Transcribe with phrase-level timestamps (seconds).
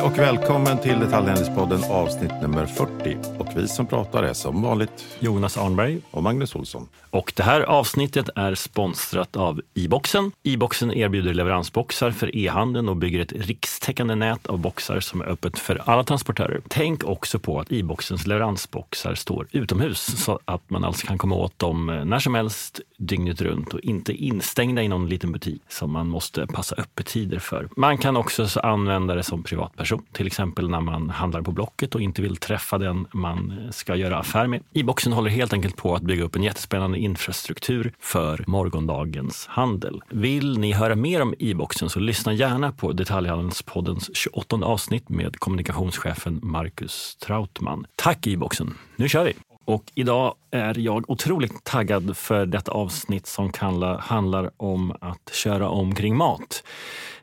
[0.00, 3.16] Hej och välkommen till Detaljhandelspodden avsnitt nummer 40.
[3.38, 6.88] Och vi som pratar är som vanligt Jonas Arnberg och Magnus Olsson.
[7.10, 10.32] Och det här avsnittet är sponsrat av e-boxen.
[10.42, 15.58] E-boxen erbjuder leveransboxar för e-handeln och bygger ett rikstäckande nät av boxar som är öppet
[15.58, 16.60] för alla transportörer.
[16.68, 21.58] Tänk också på att e-boxens leveransboxar står utomhus så att man alltså kan komma åt
[21.58, 26.08] dem när som helst dygnet runt och inte instängda i någon liten butik som man
[26.08, 27.68] måste passa öppettider för.
[27.76, 32.00] Man kan också använda det som privatperson, till exempel när man handlar på Blocket och
[32.00, 34.62] inte vill träffa den man ska göra affär med.
[34.72, 40.02] E-boxen håller helt enkelt på att bygga upp en jättespännande infrastruktur för morgondagens handel.
[40.10, 46.40] Vill ni höra mer om e-boxen så lyssna gärna på Detaljhandelspoddens 28 avsnitt med kommunikationschefen
[46.42, 47.86] Marcus Trautman.
[47.96, 48.74] Tack e-boxen!
[48.96, 49.32] Nu kör vi!
[49.64, 53.52] Och idag är jag otroligt taggad för detta avsnitt som
[54.00, 56.62] handlar om att köra omkring mat.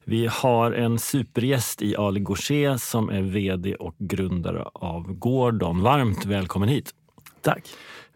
[0.10, 5.82] Vi har en supergäst i Ali Gaucher som är vd och grundare av Gordon.
[5.82, 6.94] Varmt välkommen hit!
[7.42, 7.64] Tack!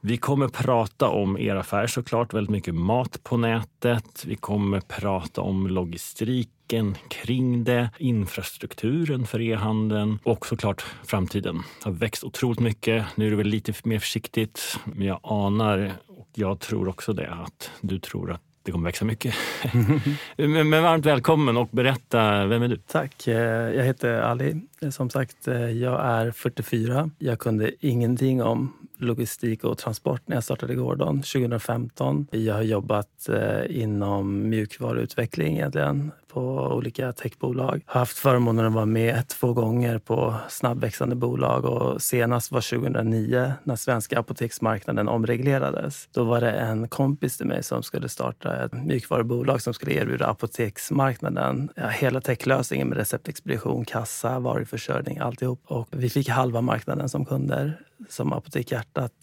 [0.02, 4.26] Vi kommer prata om er affär såklart, väldigt mycket mat på nätet.
[4.28, 11.56] Vi kommer prata om logistiken kring det, infrastrukturen för e-handeln och såklart framtiden.
[11.56, 13.06] Det har växt otroligt mycket.
[13.16, 17.32] Nu är det väl lite mer försiktigt, men jag anar och jag tror också det
[17.32, 19.36] att du tror att det kommer växa mycket.
[20.36, 22.78] men, men varmt välkommen och berätta, vem är du?
[22.78, 23.36] Tack, eh,
[23.76, 24.62] jag heter Ali.
[24.92, 27.10] Som sagt, eh, jag är 44.
[27.20, 32.28] Jag kunde ingenting om logistik och transport när jag startade Gordon 2015.
[32.32, 37.84] Jag har jobbat eh, inom mjukvaruutveckling egentligen på olika techbolag.
[37.86, 43.54] Har haft förmånen att vara med två gånger på snabbväxande bolag och senast var 2009
[43.64, 46.10] när svenska apoteksmarknaden omreglerades.
[46.12, 50.28] Då var det en kompis till mig som skulle starta ett mjukvarubolag som skulle erbjuda
[50.28, 55.62] apoteksmarknaden ja, hela techlösningen med receptexpedition, kassa, varuförsörjning, alltihop.
[55.66, 59.14] Och vi fick halva marknaden som kunder som Apotek Hjärtat,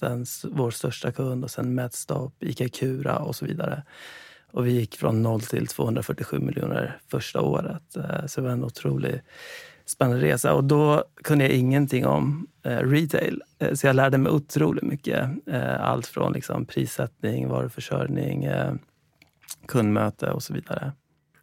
[0.45, 3.83] vår största kund och sen Medstop, Ica Cura och så vidare.
[4.53, 7.97] Och vi gick från 0 till 247 miljoner första året.
[7.97, 9.23] Eh, så det var en otroligt
[9.87, 10.55] spännande resa.
[10.55, 13.43] Och då kunde jag ingenting om eh, retail.
[13.59, 15.29] Eh, så jag lärde mig otroligt mycket.
[15.81, 18.49] Allt från liksom prissättning, varuförsörjning,
[19.67, 20.93] kundmöte och så vidare.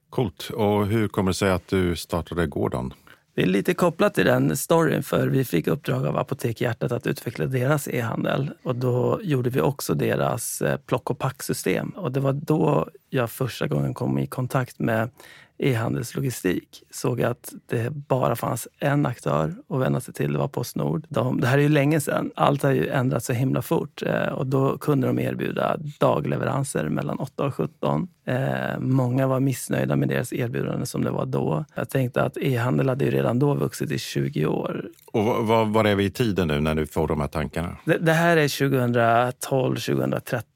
[0.09, 0.49] Coolt.
[0.53, 2.93] Och hur kommer det sig att du startade Gordon?
[3.35, 7.07] Det är lite kopplat till den storyn för vi fick uppdrag av Apotek Hjärtat att
[7.07, 11.89] utveckla deras e-handel och då gjorde vi också deras eh, plock och packsystem.
[11.89, 15.09] Och det var då jag första gången kom i kontakt med
[15.57, 20.33] e-handelslogistik såg att det bara fanns en aktör att vända sig till.
[20.33, 21.05] Det var Postnord.
[21.09, 22.31] De, det här är ju länge sedan.
[22.35, 27.19] Allt har ju ändrats så himla fort eh, och då kunde de erbjuda dagleveranser mellan
[27.19, 28.07] 8 och 17.
[28.27, 31.65] Eh, många var missnöjda med deras erbjudande som det var då.
[31.75, 34.85] Jag tänkte att e-handel hade ju redan då vuxit i 20 år.
[35.11, 37.77] Och vad, vad är vi i tiden nu när du får de här tankarna?
[37.85, 40.54] Det, det här är 2012, 2013.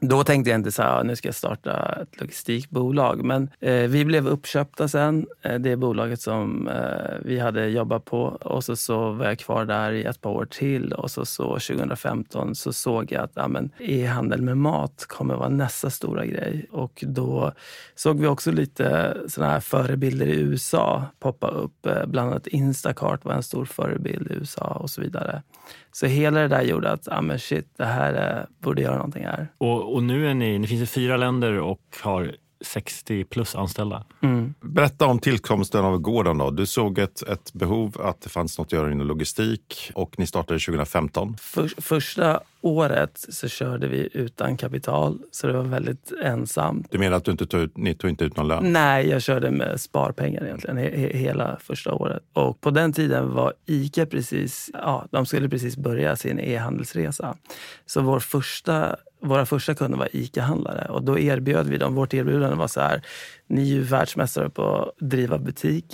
[0.00, 3.24] Då tänkte jag inte så här, nu ska jag starta ett logistikbolag.
[3.24, 8.22] Men eh, vi blev uppköpta sen, eh, det bolaget som eh, vi hade jobbat på.
[8.22, 10.92] Och så, så var jag kvar där i ett par år till.
[10.92, 15.90] Och så, så 2015 så såg jag att ja, e-handel med mat kommer vara nästa
[15.90, 16.66] stora grej.
[16.70, 17.52] Och då
[17.94, 21.86] såg vi också lite såna här förebilder i USA poppa upp.
[21.86, 25.42] Eh, bland annat Instacart var en stor förebild i USA och så vidare.
[25.92, 29.17] Så hela det där gjorde att, ja men shit, det här eh, borde göra någonting
[29.22, 29.48] här.
[29.58, 34.04] Och, och nu är ni, ni finns i fyra länder och har 60 plus anställda.
[34.20, 34.54] Mm.
[34.60, 36.38] Berätta om tillkomsten av Gården.
[36.38, 36.50] Då.
[36.50, 40.26] Du såg ett, ett behov att det fanns något att göra inom logistik och ni
[40.26, 41.36] startade 2015.
[41.40, 46.86] För, första året så körde vi utan kapital, så det var väldigt ensamt.
[46.90, 48.72] Du menar att du inte tog ut, ni tog inte ut någon lön?
[48.72, 52.22] Nej, jag körde med sparpengar egentligen he, hela första året.
[52.32, 57.36] Och på den tiden var ICA precis, ja, de skulle precis börja sin e-handelsresa.
[57.86, 60.88] Så vår första våra första kunder var ICA-handlare.
[60.88, 63.02] Och då erbjöd vi dem, vårt erbjudande var så här,
[63.46, 65.84] ni är ju världsmästare på att driva butik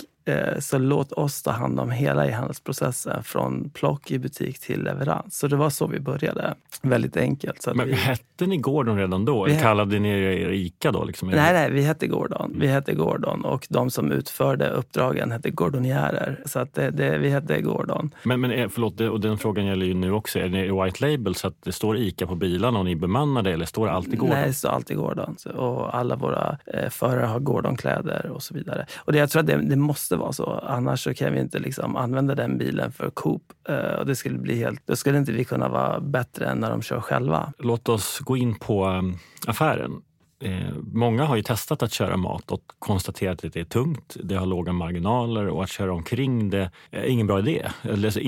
[0.59, 5.37] så låt oss ta hand om hela e-handelsprocessen från plock i butik till leverans.
[5.37, 6.55] Så det var så vi började.
[6.81, 7.61] Väldigt enkelt.
[7.61, 7.93] Så Men vi...
[7.93, 9.45] hette ni Gordon redan då?
[9.45, 11.03] Eller kallade ni er ICA då?
[11.03, 11.29] Liksom?
[11.29, 12.55] Nej, nej, vi hette Gordon.
[12.59, 16.41] Vi hette Gordon och de som utförde uppdragen hette Gordonjärer.
[16.45, 18.11] Så att det, det, vi hette Gordon.
[18.23, 20.39] Men, men eh, förlåt, och den frågan gäller ju nu också.
[20.39, 23.51] Är ni white label så att det står ICA på bilarna och ni bemannar det
[23.51, 24.35] eller står det alltid Gordon?
[24.35, 25.35] Nej, det står alltid Gordon.
[25.55, 28.85] Och alla våra eh, förare har Gordon-kläder och så vidare.
[28.97, 30.65] Och det, jag tror att det, det måste måste vara så.
[30.67, 33.41] Annars så kan vi inte liksom använda den bilen för Coop.
[33.69, 36.69] Uh, och det skulle bli helt, då skulle inte vi kunna vara bättre än när
[36.69, 37.53] de kör själva.
[37.57, 39.17] Låt oss gå in på um,
[39.47, 40.01] affären.
[40.39, 44.35] Eh, många har ju testat att köra mat och konstaterat att det är tungt, det
[44.35, 47.71] har låga marginaler och att köra omkring det är ingen bra idé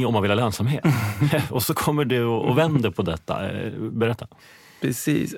[0.08, 0.84] om man vill ha lönsamhet.
[1.52, 3.52] och så kommer du och vänder på detta.
[3.52, 4.28] Eh, berätta.
[4.82, 5.36] Precis.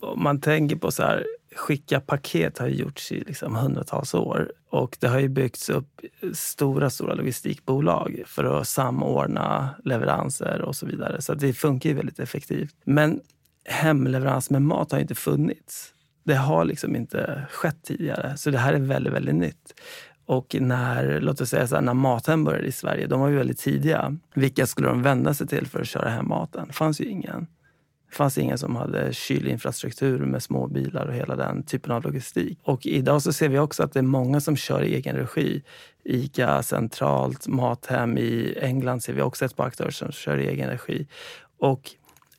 [0.00, 1.24] Om man tänker på så här,
[1.56, 6.00] skicka paket har gjorts i liksom hundratals år och det har ju byggts upp
[6.32, 11.22] stora, stora logistikbolag för att samordna leveranser och så vidare.
[11.22, 12.74] Så det funkar ju väldigt effektivt.
[12.84, 13.20] Men
[13.64, 15.94] hemleverans med mat har inte funnits.
[16.24, 19.74] Det har liksom inte skett tidigare, så det här är väldigt, väldigt nytt.
[20.26, 23.36] Och när, låt oss säga så här, när Mathem började i Sverige, de var ju
[23.36, 24.16] väldigt tidiga.
[24.34, 26.66] Vilka skulle de vända sig till för att köra hem maten?
[26.66, 27.46] Det fanns ju ingen.
[28.12, 32.58] Det fanns ingen som hade kylinfrastruktur med små bilar och hela den typen av logistik.
[32.62, 35.62] Och idag så ser vi också att det är många som kör i egen regi.
[36.04, 40.70] Ica centralt, Mathem i England ser vi också ett par aktörer som kör i egen
[40.70, 41.06] regi.
[41.58, 41.90] Och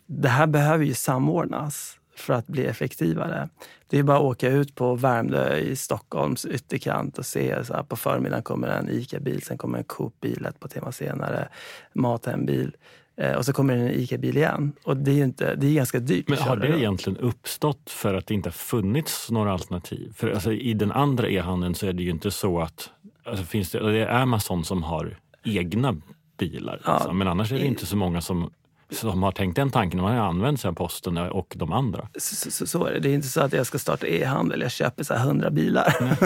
[0.06, 3.50] det här behöver ju samordnas för att bli effektivare.
[3.90, 7.84] Det är bara att åka ut på Värmdö i Stockholms ytterkant och se så här,
[7.84, 11.48] på förmiddagen kommer en ICA-bil, sen kommer en Coop-bil ett par timmar senare,
[11.94, 12.76] Mathem-bil.
[13.18, 14.74] Eh, och så kommer en ICA-bil igen.
[14.84, 16.28] Och det är, inte, det är ganska dyrt.
[16.28, 16.78] Men har det då.
[16.78, 20.14] egentligen uppstått för att det inte har funnits några alternativ?
[20.16, 22.90] För alltså, i den andra e-handeln så är det ju inte så att
[23.24, 25.96] alltså, finns det, det är Amazon som har egna
[26.38, 26.82] bilar.
[26.86, 27.18] Ja, liksom.
[27.18, 28.52] Men annars är det inte så många som
[28.90, 29.98] som har tänkt den tanken.
[29.98, 32.08] De har använt sig av posten och de andra.
[32.20, 33.00] Så, så, så, är det.
[33.00, 34.62] Det är inte så att jag ska starta e-handel.
[34.62, 35.96] Jag köper så här 100 bilar.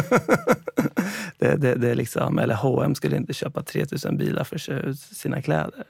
[1.38, 5.00] det, det, det liksom, eller H&M skulle inte köpa 3000 bilar för att köra ut
[5.00, 5.84] sina kläder.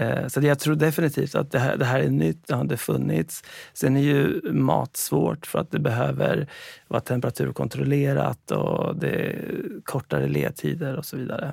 [0.00, 2.76] Eh, så jag tror definitivt att det här, det här är nytt, det har inte
[2.76, 3.44] funnits.
[3.72, 6.46] Sen är ju mat svårt för att det behöver
[6.88, 9.54] vara temperaturkontrollerat och det är
[9.84, 11.52] kortare ledtider och så vidare.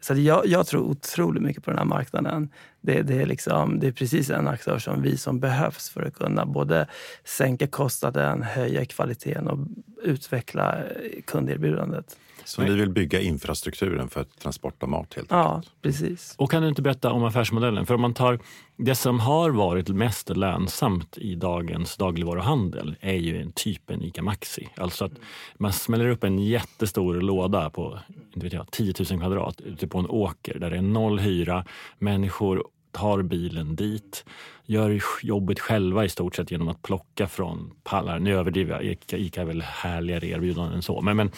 [0.00, 2.48] Så jag, jag, tror otroligt mycket på den här marknaden.
[2.80, 6.14] Det, det, är liksom, det är precis en aktör som vi som behövs för att
[6.14, 6.86] kunna både
[7.24, 9.58] sänka kostnaden, höja kvaliteten och
[10.02, 10.78] utveckla
[11.26, 12.16] kunderbjudandet.
[12.44, 15.66] Så ni vill bygga infrastrukturen för transport av mat helt enkelt?
[15.66, 16.34] Ja, precis.
[16.38, 17.86] Och kan du inte berätta om affärsmodellen?
[17.86, 18.38] För om man tar
[18.76, 24.68] det som har varit mest lönsamt i dagens dagligvaruhandel är ju en typen ICA Maxi.
[24.76, 25.12] Alltså att
[25.56, 27.98] man smäller upp en jättestor låda på
[28.34, 31.64] inte vet jag, 10 000 kvadrat ute på en åker där det är noll hyra.
[31.98, 32.64] Människor
[32.94, 34.24] tar bilen dit,
[34.66, 38.18] gör jobbet själva i stort sett genom att plocka från pallar.
[38.18, 41.00] Nu överdriver jag, Ica, Ica är väl härligare erbjudanden än så.
[41.00, 41.30] Men, men,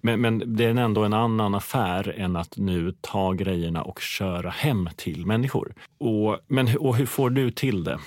[0.00, 4.50] men, men, det är ändå en annan affär än att nu ta grejerna och köra
[4.50, 5.74] hem till människor.
[5.98, 7.98] Och, men, och hur får du till det?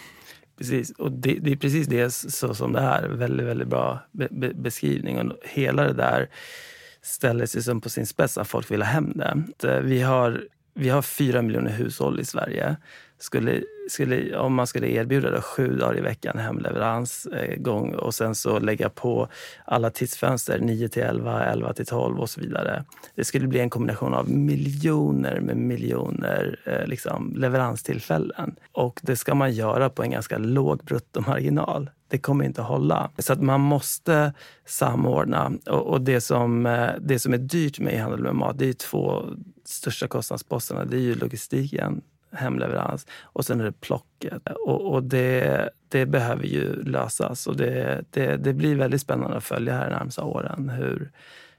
[0.57, 3.09] Precis, och det, det, är precis det så som det är.
[3.09, 5.19] Väldigt, väldigt bra be, be, beskrivning.
[5.19, 6.29] Och hela det där
[7.01, 9.43] ställer sig som på sin spets att folk vill ha hem det.
[9.63, 10.47] Eh, vi har
[10.77, 12.75] vi har fyra miljoner hushåll i Sverige.
[13.19, 18.13] Skulle, skulle, om man skulle erbjuda det sju dagar i veckan hemleverans eh, gång och
[18.13, 19.27] sen så lägga på
[19.65, 22.83] alla tidsfönster 9 till 11, 11 till 12 och så vidare.
[23.15, 28.55] Det skulle bli en kombination av miljoner med miljoner eh, liksom, leveranstillfällen.
[28.71, 31.89] Och det ska man göra på en ganska låg bruttomarginal.
[32.09, 33.11] Det kommer inte att hålla.
[33.17, 34.33] Så att man måste
[34.65, 35.51] samordna.
[35.65, 38.73] Och, och det, som, eh, det som är dyrt med e-handel med mat, det är
[38.73, 39.23] två
[39.67, 40.85] största kostnadsposterna.
[40.85, 44.47] Det är ju logistiken, hemleverans och sen är det plocket.
[44.65, 49.43] Och, och det, det behöver ju lösas och det, det, det blir väldigt spännande att
[49.43, 51.11] följa här de närmsta åren hur,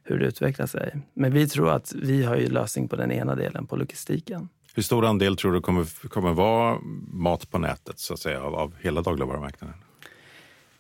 [0.03, 0.97] hur det utvecklar sig.
[1.15, 4.49] Men vi tror att vi har ju lösning på den ena delen, på logistiken.
[4.75, 6.79] Hur stor andel tror du kommer, kommer vara
[7.13, 9.77] mat på nätet så att säga, av, av hela dagligvarumarknaden?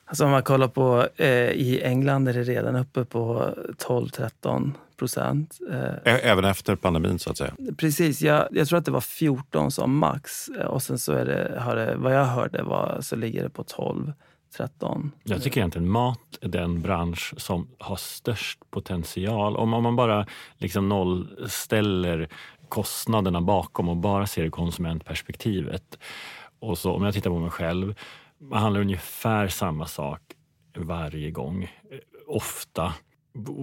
[0.05, 5.59] Alltså om man kollar på eh, i England är det redan uppe på 12-13 procent.
[5.71, 7.55] Eh, även efter pandemin så att säga?
[7.77, 11.25] Precis, jag, jag, tror att det var 14 som max eh, och sen så är
[11.25, 14.13] det, har det, vad jag hörde var, så ligger det på 12.
[14.57, 15.13] 13.
[15.25, 19.57] Jag tycker egentligen mat är den bransch som har störst potential.
[19.57, 20.27] Om, om man bara
[20.57, 22.29] liksom nollställer
[22.69, 25.99] kostnaderna bakom och bara ser konsumentperspektivet.
[26.59, 27.95] Och så, om jag tittar på mig själv
[28.41, 30.21] man handlar ungefär samma sak
[30.77, 31.71] varje gång.
[32.27, 32.95] Ofta.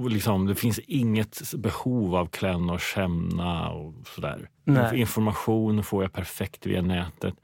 [0.09, 4.49] Liksom, det finns inget behov av klänna och kämna och sådär.
[4.63, 4.99] Nej.
[4.99, 7.35] Information får jag perfekt via nätet.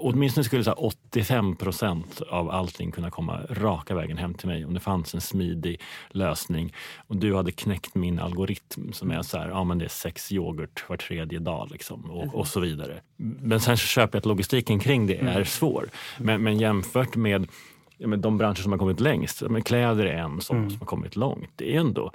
[0.00, 4.74] Åtminstone skulle så 85 procent av allting kunna komma raka vägen hem till mig om
[4.74, 5.80] det fanns en smidig
[6.10, 6.74] lösning.
[7.06, 10.32] Och du hade knäckt min algoritm som är så här, ja men det är sex
[10.32, 13.00] yoghurt var tredje dag liksom, och, och så vidare.
[13.16, 15.44] Men sen köper jag att logistiken kring det är mm.
[15.44, 15.88] svår.
[16.18, 17.48] Men, men jämfört med
[17.98, 20.70] ja, med de branscher som har kommit längst, men kläder är en som, mm.
[20.70, 21.50] som har kommit långt.
[21.56, 22.12] Det är ändå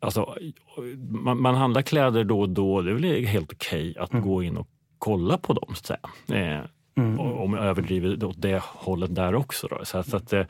[0.00, 0.34] Alltså,
[1.10, 4.24] man, man handlar kläder då och då, det är väl helt okej okay att mm.
[4.24, 5.74] gå in och kolla på dem.
[5.74, 6.58] Så att säga.
[6.58, 6.60] Eh,
[6.96, 7.20] Mm.
[7.20, 9.66] Om jag överdriver åt det hållet där också.
[9.66, 9.84] Då.
[9.84, 10.44] Så att, att, eh,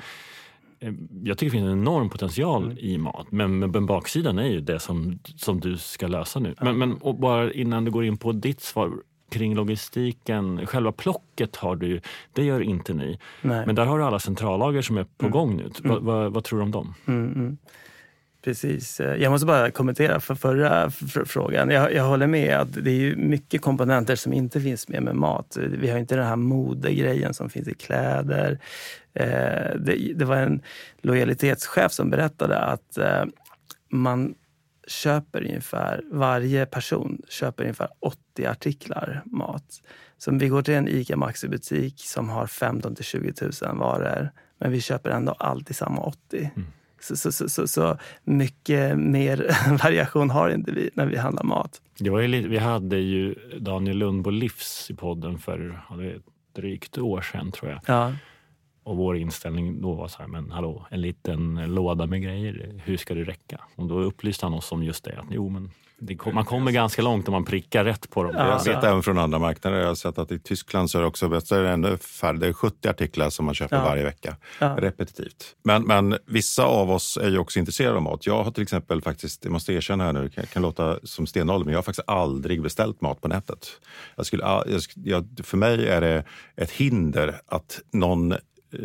[0.82, 2.78] Eh, jag tycker det finns en enorm potential mm.
[2.78, 3.26] i mat.
[3.30, 6.54] Men, men baksidan är ju det som, som du ska lösa nu.
[6.60, 8.92] Men, men bara innan du går in på ditt svar
[9.32, 10.66] kring logistiken.
[10.66, 12.00] Själva plocket har du
[12.32, 13.18] det gör inte ni.
[13.42, 13.66] Nej.
[13.66, 15.32] Men där har du alla centrallager som är på mm.
[15.32, 15.70] gång nu.
[15.84, 16.04] Mm.
[16.04, 16.94] Vad, vad, tror du om dem?
[17.06, 17.56] Mm, mm.
[18.44, 19.00] Precis.
[19.00, 20.90] Jag måste bara kommentera för förra
[21.26, 21.70] frågan.
[21.70, 25.58] Jag, jag, håller med att det är mycket komponenter som inte finns med med mat.
[25.60, 28.58] Vi har inte den här modegrejen som finns i kläder.
[29.14, 30.62] Eh, det, det, var en
[31.02, 33.24] lojalitetschef som berättade att eh,
[33.88, 34.34] man
[34.86, 39.82] köper ungefär, varje person köper ungefär 80 artiklar mat.
[40.18, 44.72] Så vi går till en ICA Maxi-butik som har 15 till 20 000 varor, men
[44.72, 46.50] vi köper ändå alltid samma 80.
[46.56, 46.66] Mm.
[47.00, 51.82] Så, så, så, så, så mycket mer variation har inte vi när vi handlar mat.
[51.98, 55.82] Det var lite, vi hade ju Daniel Lundbo Livs i podden för
[56.54, 57.80] drygt år sedan tror jag.
[57.86, 58.12] Ja.
[58.84, 62.96] Och vår inställning då var så här, men hallå, en liten låda med grejer, hur
[62.96, 63.60] ska det räcka?
[63.76, 65.70] Och då upplyste han oss om just det, att jo men
[66.06, 68.34] det, man kommer ganska långt om man prickar rätt på dem.
[68.36, 68.48] Ja.
[68.64, 69.78] Jag vet även från andra marknader.
[69.78, 72.36] Jag har sett att i Tyskland så är det också så är det ännu färre.
[72.36, 73.84] Det är 70 artiklar som man köper ja.
[73.84, 74.36] varje vecka.
[74.58, 74.76] Ja.
[74.78, 75.56] Repetitivt.
[75.64, 78.26] Men, men vissa av oss är ju också intresserade av mat.
[78.26, 81.64] Jag har till exempel faktiskt, jag måste erkänna här nu, det kan låta som stenålder,
[81.64, 83.66] men jag har faktiskt aldrig beställt mat på nätet.
[84.16, 84.42] Jag skulle,
[85.04, 86.24] jag, för mig är det
[86.56, 88.34] ett hinder att någon
[88.72, 88.78] Eh,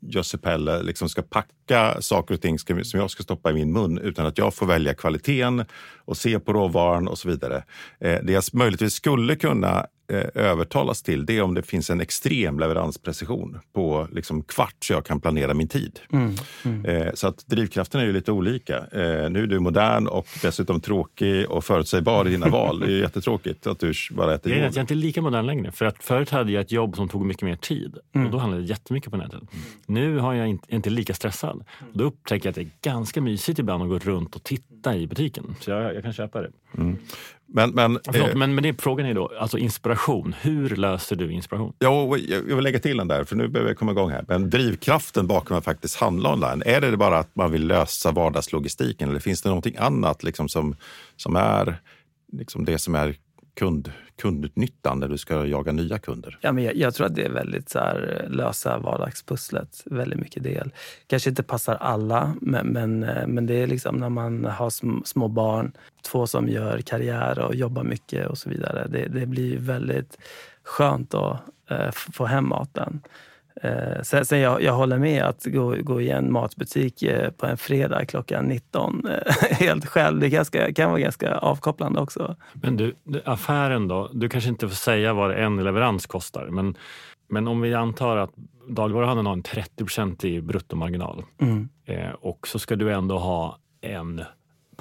[0.00, 3.98] Jussi Pelle liksom ska packa saker och ting som jag ska stoppa i min mun
[3.98, 5.64] utan att jag får välja kvaliteten
[6.04, 7.64] och se på råvaran och så vidare.
[8.00, 9.86] Eh, det jag möjligtvis skulle kunna
[10.34, 15.04] övertalas till det är om det finns en extrem leveransprecision på liksom kvart så jag
[15.04, 16.00] kan planera min tid.
[16.12, 16.84] Mm, mm.
[16.84, 18.76] Eh, så att drivkraften är ju lite olika.
[18.76, 22.80] Eh, nu är du modern och dessutom tråkig och förutsägbar i dina val.
[22.80, 25.72] Det är jättetråkigt att du bara äter Jag är inte lika modern längre.
[25.72, 28.26] För att förut hade jag ett jobb som tog mycket mer tid mm.
[28.26, 29.42] och då handlade det jättemycket på nätet.
[29.86, 31.64] Nu har jag inte, inte lika stressad.
[31.92, 35.06] Då upptäcker jag att det är ganska mysigt ibland att gå runt och titta i
[35.06, 35.56] butiken.
[35.60, 36.50] Så jag, jag kan köpa det.
[37.54, 40.34] Men, men, Förlåt, eh, men, men det, frågan är då, alltså inspiration.
[40.40, 41.72] Hur löser du inspiration?
[41.78, 44.24] Ja, jag vill lägga till den där, för nu behöver jag komma igång här.
[44.28, 49.10] Men drivkraften bakom att faktiskt handla online, är det bara att man vill lösa vardagslogistiken
[49.10, 50.76] eller finns det någonting annat liksom som,
[51.16, 51.76] som är
[52.32, 53.16] liksom det som är
[53.54, 56.38] kund, kundnyttan när du ska jaga nya kunder?
[56.40, 60.42] Ja, men jag, jag tror att det är väldigt så här, lösa vardagspusslet, väldigt mycket
[60.42, 60.70] del.
[61.06, 64.98] Kanske inte passar alla, men, men, eh, men det är liksom när man har sm,
[65.04, 68.86] små barn, två som gör karriär och jobbar mycket och så vidare.
[68.88, 70.18] Det, det blir väldigt
[70.64, 71.40] skönt att
[71.70, 73.00] eh, få hem maten.
[73.62, 77.46] Eh, sen, sen jag, jag håller med att gå, gå i en matbutik eh, på
[77.46, 82.36] en fredag klockan 19 eh, helt själv, det ganska, kan vara ganska avkopplande också.
[82.52, 84.10] Men du, affären då?
[84.12, 86.76] Du kanske inte får säga vad en leverans kostar, men,
[87.28, 88.32] men om vi antar att
[88.68, 91.68] dagligvaruhandeln har en 30% i bruttomarginal mm.
[91.86, 94.24] eh, och så ska du ändå ha en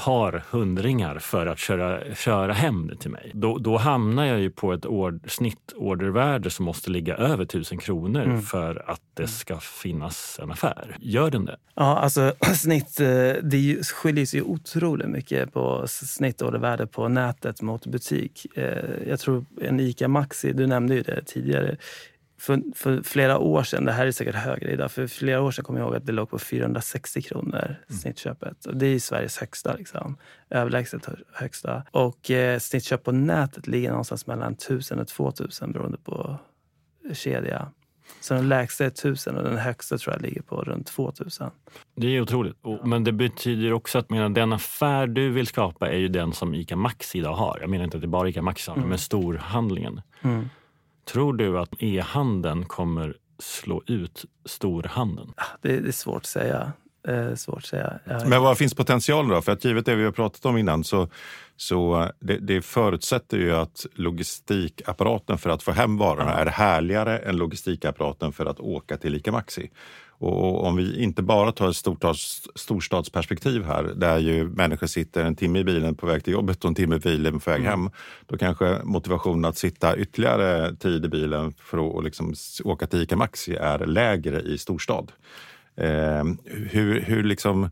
[0.06, 3.32] par hundringar för att köra, köra hem det till mig.
[3.34, 8.24] Då, då hamnar jag ju på ett ord, snittordervärde som måste ligga över tusen kronor
[8.24, 8.42] mm.
[8.42, 10.98] för att det ska finnas en affär.
[11.00, 11.58] Gör den det?
[11.76, 18.46] Ja, alltså snitt, eh, det skiljer sig otroligt mycket på snittordervärde på nätet mot butik.
[18.56, 21.78] Eh, jag tror en ICA Maxi, du nämnde ju det tidigare,
[22.42, 25.66] för, för, flera år sedan, det här är säkert högre idag, för flera år sedan
[25.66, 28.00] kommer jag ihåg att det låg på 460 kronor mm.
[28.00, 28.66] snittköpet.
[28.66, 30.18] Och det är Sveriges högsta, liksom.
[30.50, 31.84] överlägset högsta.
[31.92, 36.38] Och eh, snittköp på nätet ligger någonstans mellan 1000 och 2000 beroende på
[37.14, 37.72] kedja.
[38.20, 41.50] Så den lägsta är 1000 och den högsta tror jag ligger på runt 2000.
[41.96, 42.58] Det är otroligt.
[42.84, 46.56] Men det betyder också att menar, den affär du vill skapa är ju den som
[46.56, 47.58] ICA Maxi idag har.
[47.62, 48.90] Jag menar inte att det bara ICA Maxi har, mm.
[48.90, 50.02] men storhandlingen.
[50.22, 50.50] Mm.
[51.12, 55.34] Tror du att e-handeln kommer slå ut storhandeln?
[55.38, 56.74] Ah, det, det är svårt att säga.
[57.08, 58.00] Eh, svårt att säga.
[58.06, 59.42] Men vad finns potentialen då?
[59.42, 61.08] För att givet det vi har pratat om innan så,
[61.58, 67.38] så det, det förutsätter ju att logistikapparaten för att få hem varorna är härligare än
[67.38, 69.70] logistikapparaten för att åka till ICA Maxi.
[70.24, 75.36] Och om vi inte bara tar ett storstads, storstadsperspektiv här, där ju människor sitter en
[75.36, 77.70] timme i bilen på väg till jobbet och en timme i bilen på väg mm.
[77.70, 77.90] hem,
[78.28, 83.16] då kanske motivationen att sitta ytterligare tid i bilen för att liksom åka till ICA
[83.16, 85.12] Maxi är lägre i storstad.
[85.78, 87.70] Eh, hur, hur liksom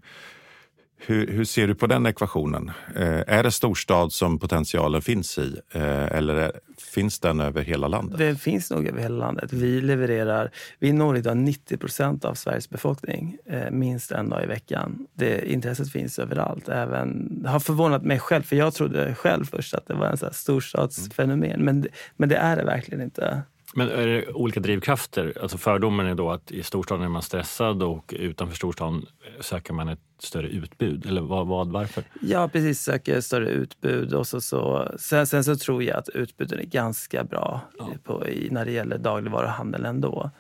[1.05, 2.71] hur, hur, ser du på den ekvationen?
[2.95, 6.51] Eh, är det storstad som potentialen finns i eh, eller är,
[6.93, 8.17] finns den över hela landet?
[8.17, 9.53] Den finns nog över hela landet.
[9.53, 14.47] Vi levererar, vi når idag 90 procent av Sveriges befolkning eh, minst en dag i
[14.47, 15.07] veckan.
[15.13, 16.69] Det, intresset finns överallt.
[16.69, 20.17] Även, det har förvånat mig själv, för jag trodde själv först att det var en
[20.17, 21.51] så storstadsfenomen.
[21.51, 21.65] Mm.
[21.65, 21.87] Men,
[22.17, 23.41] men det är det verkligen inte.
[23.73, 25.33] Men är det olika drivkrafter?
[25.41, 29.05] Alltså fördomen är då att i storstaden är man stressad och utanför storstaden
[29.39, 31.05] söker man ett större utbud?
[31.05, 32.03] Eller vad, vad varför?
[32.21, 32.81] Ja, precis.
[32.81, 34.13] Söker större utbud.
[34.13, 37.89] Och så, så, sen, sen så tror jag att utbuden är ganska bra ja.
[38.03, 40.31] på, i, när det gäller dagligvaruhandel ändå.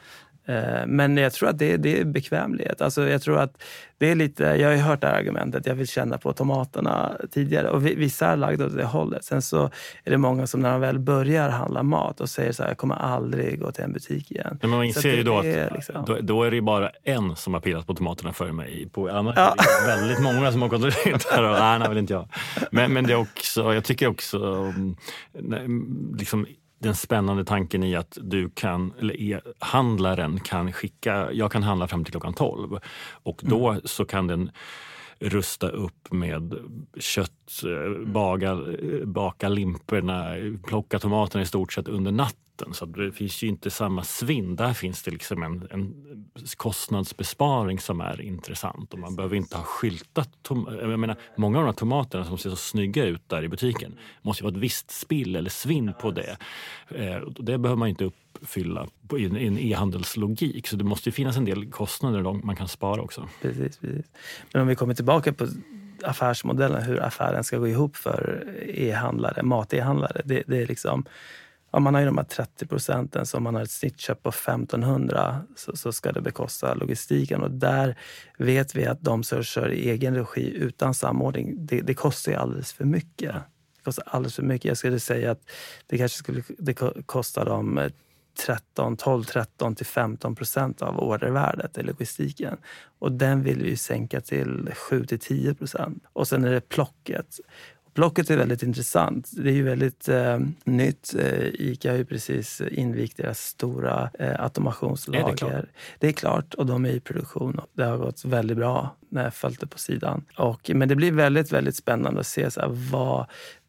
[0.49, 2.81] Eh, men jag tror att det, det är bekvämlighet.
[2.81, 3.63] Alltså jag tror att
[3.97, 7.69] det är lite, jag har hört det här argumentet, jag vill känna på tomaterna tidigare.
[7.69, 9.23] Och vissa är lagda åt det hållet.
[9.23, 9.63] Sen så
[10.03, 12.77] är det många som när de väl börjar handla mat och säger så här, jag
[12.77, 14.59] kommer aldrig gå till en butik igen.
[14.61, 16.03] Men man inser ju då att liksom...
[16.07, 18.89] då, då, är det bara en som har pillat på tomaterna före mig.
[18.91, 19.55] På, annars ja.
[19.57, 22.29] är det väldigt många som har kontrollerat här och nej, vill inte jag.
[22.71, 24.37] Men, men det är också, jag tycker också,
[25.35, 26.45] mm, liksom,
[26.79, 32.03] den spännande tanken i att du kan, eller e-handlaren kan skicka, jag kan handla fram
[32.03, 32.79] till klockan 12
[33.23, 33.81] och då mm.
[33.85, 34.51] så kan den
[35.19, 36.55] rusta upp med
[36.99, 40.35] kött, eh, baga, eh, baka limporna,
[40.67, 42.73] plocka tomaterna i stort sett under natten vatten.
[42.73, 44.55] Så det finns ju inte samma svinn.
[44.55, 45.93] Där finns det liksom en, en
[46.57, 48.93] kostnadsbesparing som är intressant.
[48.93, 50.29] Och man behöver inte ha skyltat.
[50.81, 53.97] Jag menar, många av de här tomaterna som ser så snygga ut där i butiken
[54.21, 56.37] måste ju vara ett visst spill eller svinn på det.
[56.89, 58.87] Eh, det behöver man inte uppfylla
[59.17, 60.67] i en e-handelslogik.
[60.67, 63.29] Så det måste ju finnas en del kostnader man kan spara också.
[63.41, 64.05] Precis, precis.
[64.53, 65.47] Men om vi kommer tillbaka på
[66.03, 70.21] affärsmodellen, hur affären ska gå ihop för e-handlare, mat-e-handlare.
[70.25, 71.05] Det, det är liksom
[71.71, 74.29] Ja, man har ju de här 30 procenten, så om man har ett snittköp på
[74.29, 77.41] 1500 så, så ska det bekosta logistiken.
[77.41, 77.97] Och där
[78.37, 82.73] vet vi att de som kör i egen regi utan samordning, det, det kostar alldeles
[82.73, 83.33] för mycket.
[83.77, 84.65] Det kostar alldeles för mycket.
[84.65, 85.41] Jag skulle säga att
[85.87, 86.73] det kanske skulle det
[87.05, 87.89] kosta dem
[88.45, 92.57] 13, 12, 13 till 15 procent av ordervärdet i logistiken.
[92.99, 96.03] Och den vill vi sänka till 7 till 10 procent.
[96.13, 97.39] Och sen är det plocket.
[97.99, 99.29] Blocket är väldigt intressant.
[99.31, 101.15] Det är ju väldigt eh, nytt.
[101.19, 105.27] Eh, Ica har ju precis invigt deras stora eh, automationslager.
[105.27, 105.65] Är det, klart?
[105.99, 107.61] det är klart och de är i produktion.
[107.73, 110.25] Det har gått väldigt bra när jag följt det på sidan.
[110.37, 113.25] Och, men det blir väldigt, väldigt spännande att se så här, vad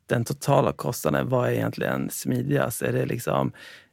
[0.06, 2.82] den totala kostnaden, vad är egentligen smidigast?
[2.82, 3.52] Är det liksom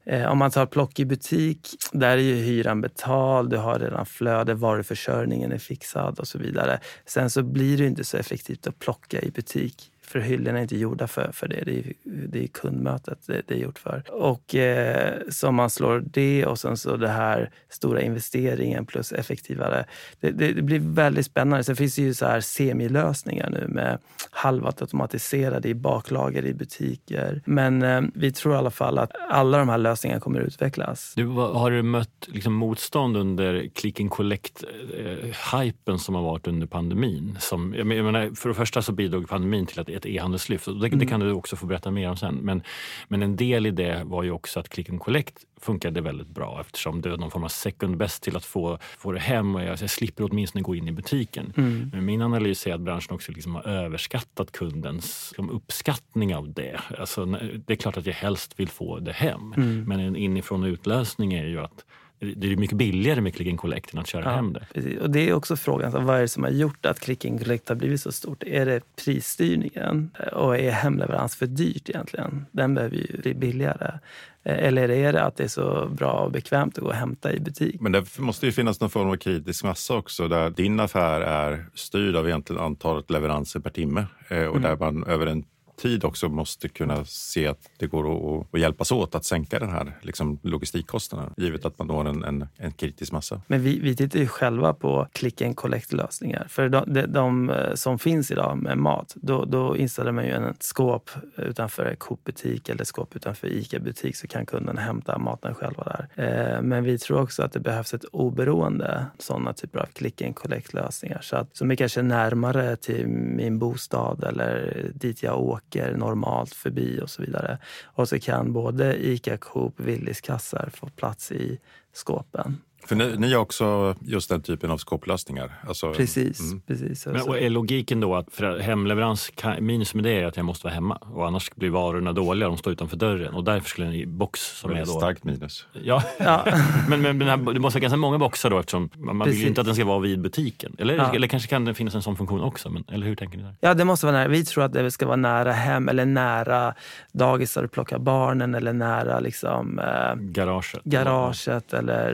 [0.10, 4.06] Eh, om man tar plock i butik, där är ju hyran betald, du har redan
[4.06, 6.80] flöde, varuförsörjningen är fixad och så vidare.
[7.06, 10.78] Sen så blir det inte så effektivt att plocka i butik för hyllorna är inte
[10.78, 11.64] gjorda för, för det.
[11.66, 14.04] Det är, det är kundmötet det, det är gjort för.
[14.12, 19.86] Och eh, som man slår det och sen så det här stora investeringen plus effektivare.
[20.20, 21.64] Det, det, det blir väldigt spännande.
[21.64, 27.42] Sen finns det ju så här semilösningar nu med halvautomatiserade i baklager i butiker.
[27.46, 31.14] Men eh, vi tror i alla fall att alla de här lösningarna kommer att utvecklas.
[31.16, 36.68] Du, har du mött liksom motstånd under click and collect-hypen eh, som har varit under
[36.68, 37.38] pandemin?
[37.40, 40.66] Som, jag menar, för det första så bidrog pandemin till att ett e-handelslyft.
[40.66, 41.00] Det, mm.
[41.00, 42.36] det, kan du också få berätta mer om sen.
[42.36, 42.62] Men,
[43.08, 46.62] men en del i det var ju också att click and collect funkade väldigt bra
[46.62, 49.62] eftersom det var någon form av second best till att få, få det hem och
[49.62, 51.54] jag, jag slipper åtminstone gå in i butiken.
[51.58, 51.90] Mm.
[51.94, 56.80] Men min analys är att branschen också liksom har överskattat kundens liksom, uppskattning av det.
[57.00, 57.26] Alltså,
[57.66, 59.84] det är klart att jag helst vill få det hem, mm.
[59.84, 61.86] men en inifrån utlösning är ju att
[62.20, 64.68] det är mycket billigare med click and collect än att köra ja, hem det.
[64.74, 65.00] Precis.
[65.00, 67.40] Och det är också frågan, så vad är det som har gjort att click and
[67.40, 68.44] collect har blivit så stort?
[68.44, 70.12] Är det prisstyrningen?
[70.34, 72.46] Och är hemleverans för dyrt egentligen?
[72.52, 74.00] Den behöver ju bli billigare.
[74.44, 77.40] Eller är det att det är så bra och bekvämt att gå och hämta i
[77.40, 77.82] butik?
[77.82, 81.66] Men det måste ju finnas någon form av kritisk massa också där din affär är
[81.74, 84.62] styrd av egentligen antalet leveranser per timme eh, och mm.
[84.62, 85.44] där man över en
[85.78, 89.70] tid också måste kunna se att det går att, att hjälpas åt att sänka den
[89.70, 93.42] här liksom, logistikkostnaden givet att man når en, en, en kritisk massa.
[93.48, 96.48] Men vi, vi tittar ju själva på click and collect-lösningar.
[96.50, 100.32] För de, de, de, eh, som finns idag med mat, då, då installerar man ju
[100.32, 106.08] en skåp utanför Coop-butik eller skåp utanför ICA-butik så kan kunden hämta maten själva där.
[106.16, 110.36] Eh, men vi tror också att det behövs ett oberoende sådana typer av click and
[110.36, 111.22] collect-lösningar.
[111.22, 116.54] Så att som är kanske närmare till min bostad eller dit jag åker åker normalt
[116.54, 117.58] förbi och så vidare.
[117.84, 121.60] Och så kan både ICA, Coop, Willys kassar få plats i
[121.94, 122.58] skåpen.
[122.88, 125.52] För ni, ni har också just den typen av skåplösningar?
[125.68, 126.40] Alltså, precis.
[126.40, 126.62] Mm.
[126.62, 130.46] precis Men, och är logiken då att för hemleverans, minus med det är att jag
[130.46, 133.88] måste vara hemma och annars blir varorna dåliga, de står utanför dörren och därför skulle
[133.88, 134.86] en box som är då...
[134.86, 135.66] Starkt minus.
[135.84, 136.46] Ja, ja.
[136.90, 139.34] men, men, men här, det måste vara ganska många boxar då eftersom man precis.
[139.34, 140.76] vill ju inte att den ska vara vid butiken.
[140.80, 141.16] Eller, ja.
[141.16, 143.44] eller kanske kan det finnas en sån funktion också, men, eller hur tänker ni?
[143.44, 143.56] Där?
[143.60, 144.28] Ja, det måste vara nära.
[144.28, 146.74] Vi tror att det ska vara nära hem eller nära
[147.12, 150.84] dagis där du plockar barnen eller nära liksom, eh, garaget.
[150.84, 152.12] garaget eller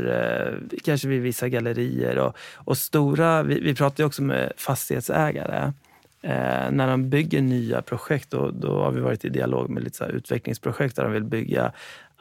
[0.51, 2.17] eh, kanske vid vissa gallerier.
[2.17, 5.71] Och, och stora, vi, vi pratar ju också med fastighetsägare.
[6.21, 9.97] Eh, när de bygger nya projekt, då, då har vi varit i dialog med lite
[9.97, 11.71] så utvecklingsprojekt där de vill bygga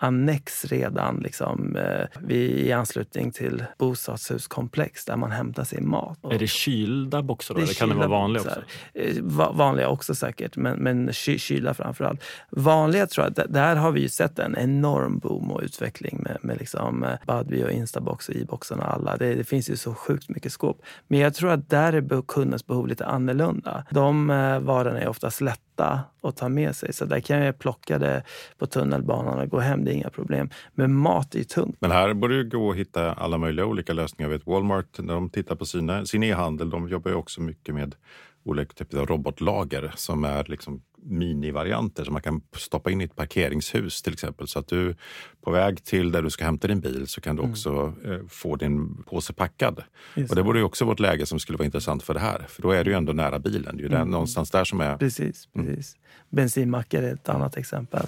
[0.02, 6.18] annex redan liksom, eh, i anslutning till bostadshuskomplex där man hämtar sin mat.
[6.30, 8.64] Är det kylda boxar då, eller kan det vara vanliga boxar.
[8.94, 9.18] också?
[9.18, 12.24] Eh, vanliga också säkert, men, men kylda framför allt.
[12.50, 16.58] Vanliga tror jag, där har vi ju sett en enorm boom och utveckling med, med
[16.58, 19.16] liksom eh, Budbee och Instabox och e-boxen och alla.
[19.16, 20.82] Det, det, finns ju så sjukt mycket skåp.
[21.08, 23.84] Men jag tror att där är kundens behov lite annorlunda.
[23.90, 25.71] De eh, varorna är oftast lätta
[26.20, 26.92] och ta med sig.
[26.92, 28.22] Så där kan jag plocka det
[28.58, 30.50] på tunnelbanan och gå hem, det är inga problem.
[30.74, 31.76] Men mat är tungt.
[31.80, 34.30] Men här borde det gå att hitta alla möjliga olika lösningar.
[34.30, 37.74] Jag vet Walmart, när de tittar på sina, sin e-handel, de jobbar ju också mycket
[37.74, 37.94] med
[38.44, 43.16] olika typer av robotlager som är liksom minivarianter som man kan stoppa in i ett
[43.16, 44.48] parkeringshus till exempel.
[44.48, 44.96] Så att du
[45.44, 47.52] på väg till där du ska hämta din bil så kan du mm.
[47.52, 48.28] också mm.
[48.28, 49.82] få din påse packad.
[50.14, 52.20] Just och det borde ju också vara ett läge som skulle vara intressant för det
[52.20, 52.46] här.
[52.48, 53.76] För då är du ju ändå nära bilen.
[53.76, 54.10] Det är ju mm.
[54.10, 54.96] någonstans där som är...
[54.96, 55.48] Precis.
[55.54, 55.66] Mm.
[55.66, 55.94] precis.
[55.94, 56.02] Mm.
[56.30, 58.06] Bensinmackar är ett annat exempel.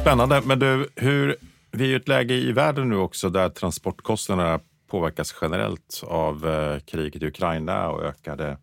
[0.00, 0.42] Spännande.
[0.44, 1.36] Men du, hur,
[1.70, 4.60] vi är ju ett läge i världen nu också där transportkostnaderna
[4.92, 8.58] påverkas generellt av eh, kriget i Ukraina och ökade,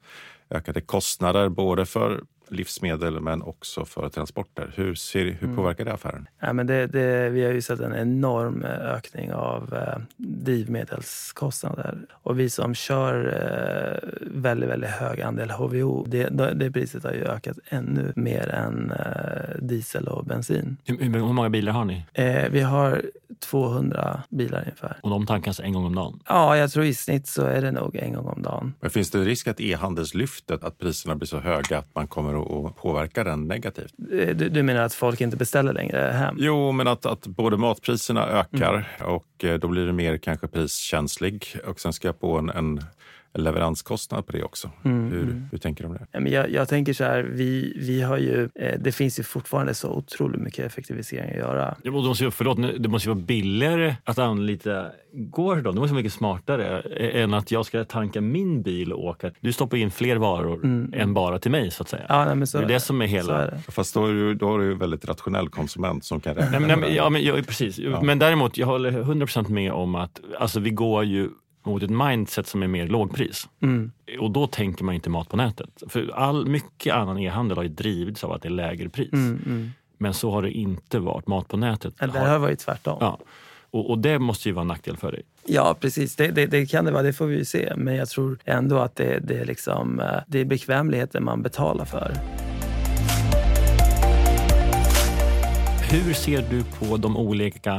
[0.50, 4.72] ökade kostnader både för livsmedel men också för transporter.
[4.76, 5.56] Hur, ser, hur mm.
[5.56, 6.28] påverkar det affären?
[6.40, 11.98] Ja, men det, det, vi har ju sett en enorm eh, ökning av eh, drivmedelskostnader.
[12.12, 17.26] Och vi som kör eh, väldigt, väldigt hög andel HVO, det, det priset har ju
[17.26, 20.78] ökat ännu mer än eh, diesel och bensin.
[20.86, 22.06] Hur, hur, många bilar har ni?
[22.14, 23.02] Eh, vi har
[23.40, 24.98] 200 bilar ungefär.
[25.02, 26.20] Och de tankas en gång om dagen?
[26.28, 28.74] Ja, jag tror i snitt så är det nog en gång om dagen.
[28.80, 32.76] Men finns det risk att e-handelslyftet, att priserna blir så höga att man kommer att
[32.76, 33.94] påverka den negativt?
[34.12, 36.36] Eh, du, du menar att folk inte beställer längre hem?
[36.40, 39.14] Jo, men att, att både matpriserna ökar mm.
[39.14, 42.82] och eh, då blir det mer kanske priskänslig och sen ska jag på en, en
[43.34, 44.72] leveranskostnad på det också.
[44.86, 45.12] Mm.
[45.12, 45.48] Hur, mm.
[45.52, 46.30] hur tänker du om det?
[46.30, 49.90] Jag, jag tänker så här, vi, vi har ju, eh, det finns ju fortfarande så
[49.90, 51.76] otroligt mycket effektivisering att göra.
[51.84, 55.76] Det måste, förlåt, det måste ju vara billigare att anlita Gordon.
[55.76, 59.32] Det måste vara mycket smartare än att jag ska tanka min bil och åka.
[59.40, 60.94] Du stoppar in fler varor mm.
[60.94, 62.06] än bara till mig så att säga.
[62.10, 63.42] Ja, nej, men så, det är det som är hela...
[63.42, 63.72] Är det.
[63.72, 66.78] Fast då är, du, då är du en väldigt rationell konsument som kan räkna nej,
[66.78, 67.78] men, ja, men, ja, precis.
[67.78, 68.02] Ja.
[68.02, 71.30] Men däremot, jag håller 100% med om att alltså, vi går ju
[71.64, 73.50] mot ett mindset som är mer lågpris.
[73.62, 73.92] Mm.
[74.20, 75.84] Och då tänker man inte mat på nätet.
[75.88, 79.14] För all, mycket annan e-handel har ju drivits av att det är lägre pris.
[79.14, 79.72] Mm, mm.
[79.98, 81.28] Men så har det inte varit.
[81.28, 82.98] Mat på nätet Det har, har varit tvärtom.
[83.02, 83.20] Ja.
[83.72, 85.22] Och, och, det måste ju vara en nackdel för dig.
[85.46, 86.16] Ja, precis.
[86.16, 87.04] Det, det, det, kan det vara.
[87.04, 87.74] Det får vi se.
[87.78, 91.86] Men jag tror ändå att det, det, är, liksom, eh, det är bekvämligheten man betalar
[91.86, 92.39] för.
[95.92, 97.74] Hur ser du på de olika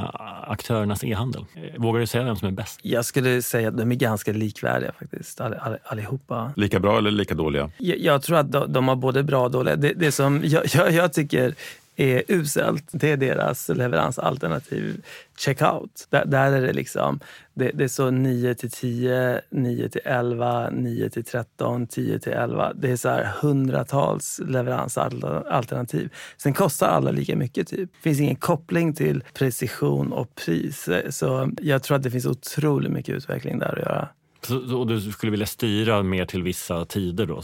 [0.46, 1.44] aktörernas e-handel?
[1.78, 2.80] Vågar du säga vem som är bäst?
[2.82, 6.52] Jag skulle säga att de är ganska likvärdiga faktiskt, all, all, allihopa.
[6.56, 7.70] Lika bra eller lika dåliga?
[7.78, 9.76] Jag, jag tror att de, de, har både bra och dåliga.
[9.76, 11.54] Det, det som jag, jag, jag tycker
[11.96, 15.02] är uselt, det är deras leveransalternativ
[15.38, 16.06] checkout.
[16.10, 17.20] Där, där är det liksom,
[17.54, 22.32] det, det är så 9 till 10, 9 till 11, 9 till 13, 10 till
[22.32, 22.72] 11.
[22.74, 26.10] Det är så här hundratals leveransalternativ.
[26.36, 27.68] Sen kostar alla lika mycket.
[27.68, 27.90] typ.
[27.92, 30.88] Det finns ingen koppling till precision och pris.
[31.10, 34.08] Så jag tror att det finns otroligt mycket utveckling där att göra.
[34.46, 37.42] Så, och du skulle vilja styra mer till vissa tider då?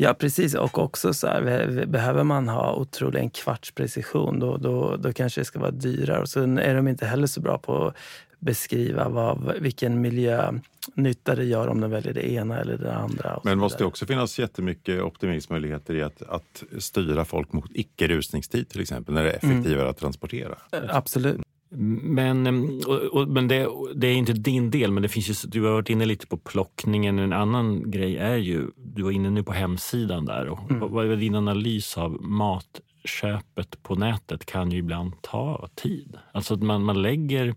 [0.00, 0.54] Ja, precis.
[0.54, 5.40] Och också så här, behöver man ha otroligt en kvarts precision då, då, då kanske
[5.40, 6.20] det ska vara dyrare.
[6.20, 7.96] Och så är de inte heller så bra på att
[8.38, 13.40] beskriva vad, vilken miljönytta det gör om de väljer det ena eller det andra.
[13.44, 18.68] Men måste det också finnas jättemycket optimeringsmöjligheter i att, att styra folk mot icke rusningstid
[18.68, 19.90] till exempel, när det är effektivare mm.
[19.90, 20.58] att transportera?
[20.88, 21.40] Absolut.
[21.70, 22.46] Men,
[22.86, 25.72] och, och, men det, det, är inte din del, men det finns ju, du har
[25.72, 27.18] varit inne lite på plockningen.
[27.18, 30.46] En annan grej är ju, du var inne nu på hemsidan där.
[30.48, 30.92] Och, mm.
[30.92, 36.16] Vad är din analys av matköpet på nätet kan ju ibland ta tid.
[36.32, 37.54] Alltså att man, man lägger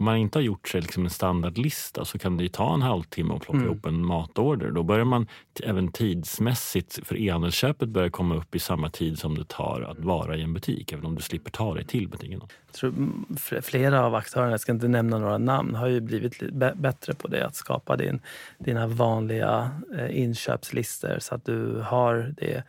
[0.00, 3.34] om man inte har gjort sig liksom en standardlista så kan det ta en halvtimme
[3.34, 3.70] att plocka mm.
[3.70, 4.70] ihop en matorder.
[4.70, 5.26] Då börjar man
[5.62, 10.36] även tidsmässigt, för e-handelsköpet börjar komma upp i samma tid som det tar att vara
[10.36, 12.40] i en butik, även om du slipper ta dig till butiken.
[12.66, 17.14] Jag tror flera av aktörerna, jag ska inte nämna några namn, har ju blivit bättre
[17.14, 17.46] på det.
[17.46, 18.20] Att skapa din,
[18.58, 22.62] dina vanliga eh, inköpslistor så att du har det.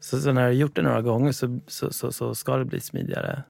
[0.00, 2.64] Så, så när du har gjort det några gånger så, så, så, så ska det
[2.64, 3.42] bli smidigare.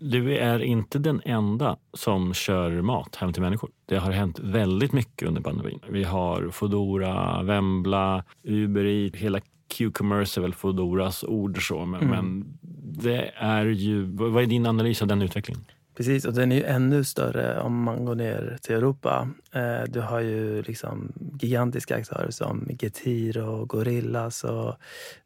[0.00, 3.70] Du är inte den enda som kör mat hem till människor.
[3.86, 5.80] Det har hänt väldigt mycket under pandemin.
[5.88, 12.10] Vi har Foodora, Vembla, Uber Eats, hela Q-commerce är väl Foodoras ord så, men, mm.
[12.10, 12.58] men,
[13.02, 14.04] det är ju...
[14.04, 15.64] Vad är din analys av den utvecklingen?
[15.98, 19.28] Precis, och den är ju ännu större om man går ner till Europa.
[19.52, 24.74] Eh, du har ju liksom gigantiska aktörer som Getir och Gorillas och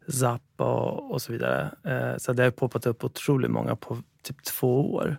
[0.07, 1.69] Zappa och, så vidare.
[1.83, 5.17] Eh, så det har poppat upp otroligt många på typ två år.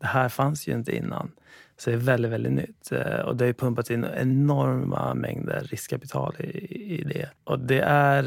[0.00, 1.30] Det här fanns ju inte innan.
[1.76, 2.92] Så det är väldigt, väldigt nytt.
[2.92, 7.28] Eh, och det har pumpats in enorma mängder riskkapital i, i det.
[7.44, 8.24] Och det är...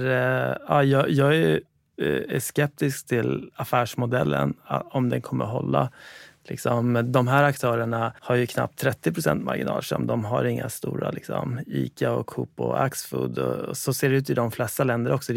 [0.68, 1.62] Ja, jag, jag är,
[2.30, 4.54] är skeptisk till affärsmodellen,
[4.92, 5.92] om den kommer hålla.
[6.50, 10.08] Liksom, de här aktörerna har ju knappt 30% marginalskam.
[10.08, 13.40] De har inga stora liksom, Ica, och Coop och Axfood.
[13.40, 15.34] Och så ser det ut i de flesta länder också.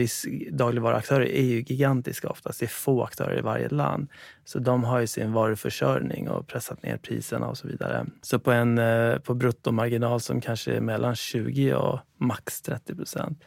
[0.51, 2.61] Dagligvaruaktörer är ju gigantiska oftast.
[2.61, 4.09] Det är få aktörer i varje land.
[4.45, 8.07] Så de har ju sin varuförsörjning och pressat ner priserna och så vidare.
[8.23, 13.45] Så på en eh, på bruttomarginal som kanske är mellan 20 och max 30 procent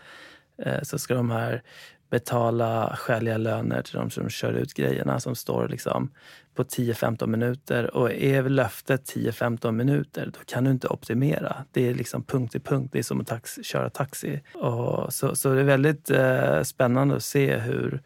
[0.58, 1.63] eh, så ska de här
[2.12, 6.12] betala skäliga löner till de som kör ut grejerna som står liksom
[6.56, 7.95] på 10-15 minuter.
[7.95, 11.65] Och är löftet 10-15 minuter, då kan du inte optimera.
[11.71, 12.89] Det är liksom punkt till punkt.
[12.93, 14.41] Det är som att tax köra taxi.
[14.54, 18.02] Och så, så det är väldigt eh, spännande att se hur...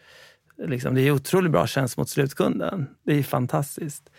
[0.58, 2.88] Liksom, det är otroligt bra tjänst mot slutkunden.
[3.06, 4.10] Det är fantastiskt.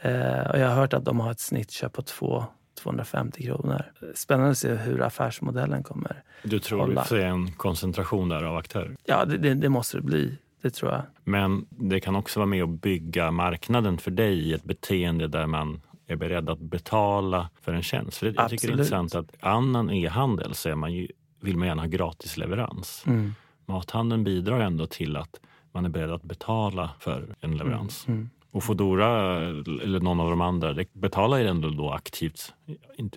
[0.00, 3.82] Eh, och jag har hört att de har ett snittköp på två 250 kronor.
[4.14, 7.00] Spännande att se hur affärsmodellen kommer Du tror hålla.
[7.00, 8.96] att det är en koncentration där av aktörer?
[9.04, 10.38] Ja, det, det, det, måste det bli.
[10.62, 11.02] Det tror jag.
[11.24, 15.46] Men det kan också vara med och bygga marknaden för dig i ett beteende där
[15.46, 18.18] man är beredd att betala för en tjänst.
[18.18, 21.08] För jag tycker det är intressant att annan e-handel så man ju,
[21.40, 23.04] vill man gärna ha gratis leverans.
[23.06, 23.34] Mm.
[23.66, 25.40] Mathandeln bidrar ändå till att
[25.72, 28.08] man är beredd att betala för en leverans.
[28.08, 28.18] Mm.
[28.18, 28.30] Mm.
[28.54, 29.40] Och Foodora
[29.82, 32.52] eller någon av de andra betalar ju ändå då aktivt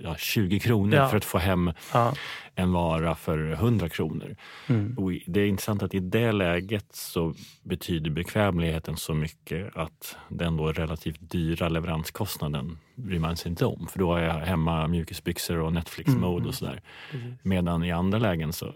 [0.03, 1.07] ja, 20 kronor ja.
[1.07, 2.13] för att få hem ja.
[2.55, 4.35] en vara för 100 kronor.
[4.67, 4.97] Mm.
[4.97, 10.57] Och det är intressant att i det läget så betyder bekvämligheten så mycket att den
[10.57, 13.87] då relativt dyra leveranskostnaden bryr man sig inte om.
[13.87, 16.47] För då är jag hemma mjukisbyxor och Netflix-mode mm.
[16.47, 16.81] och sådär.
[17.13, 17.37] Mm.
[17.41, 18.73] Medan i andra lägen så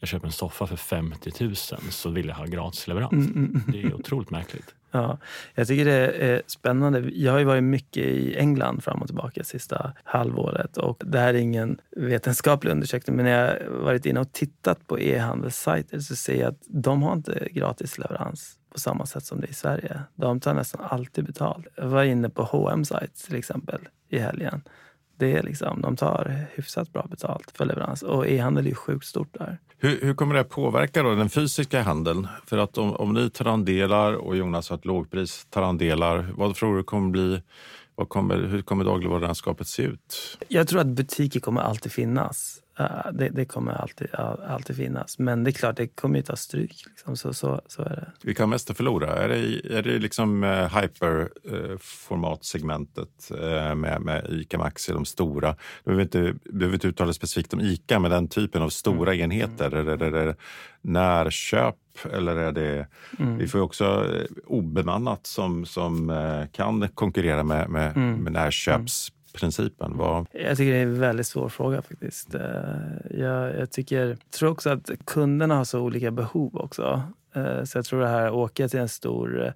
[0.00, 1.56] jag köper en soffa för 50 000
[1.90, 3.12] så vill jag ha gratis leverans.
[3.12, 3.62] Mm, mm, mm.
[3.72, 4.74] Det är otroligt märkligt.
[4.90, 5.18] Ja,
[5.54, 7.10] jag tycker det är spännande.
[7.14, 10.76] Jag har ju varit mycket i England fram och tillbaka sista halvåret.
[10.76, 15.00] Och det här är ingen vetenskaplig undersökning men när jag varit inne och tittat på
[15.00, 19.46] e-handelssajter så ser jag att de har inte gratis leverans på samma sätt som det
[19.46, 20.00] är i Sverige.
[20.14, 21.66] De tar nästan alltid betalt.
[21.76, 24.62] Jag var inne på H&M sajt till exempel i helgen.
[25.16, 29.38] Det är liksom, de tar hyfsat bra betalt för leverans och e-handel är sjukt stort
[29.38, 29.58] där.
[29.78, 32.28] Hur, hur, kommer det att påverka då den fysiska handeln?
[32.46, 36.54] För att om, om ni tar andelar och Jonas har ett lågpris tar andelar, vad
[36.54, 37.42] tror du kommer bli
[37.94, 40.38] vad kommer, hur kommer dagligvarulandskapet se ut?
[40.48, 42.62] Jag tror att butiker kommer alltid finnas.
[43.12, 45.18] Det, det, kommer alltid, alltid finnas.
[45.18, 46.84] Men det är klart, det kommer ju ta stryk.
[46.88, 47.16] Liksom.
[47.16, 48.12] Så, så, så är det.
[48.22, 49.16] Vilka har mest att förlora?
[49.16, 55.56] Är det, är det liksom eh, hyperformatsegmentet eh, med, med Ica Maxi, de stora?
[55.84, 59.24] Du behöver inte, behöver inte uttala specifikt om Ica, men den typen av stora mm.
[59.24, 59.66] enheter.
[59.66, 59.88] Mm.
[59.88, 60.36] Är, det, är det
[60.80, 61.76] närköp
[62.12, 62.86] eller är det...
[63.18, 63.38] Mm.
[63.38, 66.12] Vi får också eh, obemannat som, som
[66.52, 68.14] kan konkurrera med, med, mm.
[68.14, 69.96] med närköps principen?
[69.96, 70.26] Vad...
[70.32, 72.34] Jag tycker det är en väldigt svår fråga faktiskt.
[72.34, 72.40] Eh,
[73.10, 77.02] jag, jag tycker, tror också att kunderna har så olika behov också.
[77.34, 79.52] Eh, så jag tror det här att åka till en stor eh,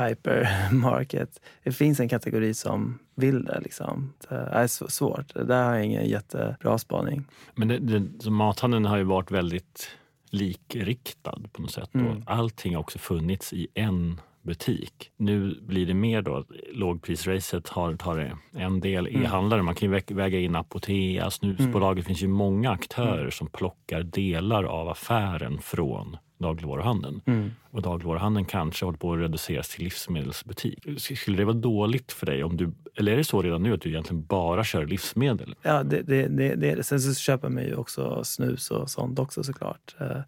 [0.00, 1.40] hypermarket.
[1.62, 3.60] Det finns en kategori som vill det.
[3.60, 4.12] Liksom.
[4.28, 5.34] Det är svårt.
[5.34, 7.24] Där har jag ingen jättebra spaning.
[7.54, 9.88] Men det, det, mathandeln har ju varit väldigt
[10.30, 11.94] likriktad på något sätt.
[11.94, 12.22] Mm.
[12.26, 15.10] allting har också funnits i en butik.
[15.16, 19.22] Nu blir det mer då lågprisracet har, tar en del mm.
[19.22, 19.62] e-handlare.
[19.62, 21.82] Man kan ju väga in Apotea, snusbolaget.
[21.82, 21.96] Mm.
[21.96, 23.30] Det finns ju många aktörer mm.
[23.30, 27.20] som plockar delar av affären från dagligvaruhandeln.
[27.26, 27.50] Mm.
[27.70, 30.86] Och dagligvaruhandeln kanske håller på att reduceras till livsmedelsbutik.
[30.98, 32.44] Skulle det vara dåligt för dig?
[32.44, 35.54] om du Eller är det så redan nu att du egentligen bara kör livsmedel?
[35.62, 36.82] Ja, det, det, det, det.
[36.86, 39.96] Sen så köper man ju också snus och sånt också såklart.
[40.00, 40.20] Eh,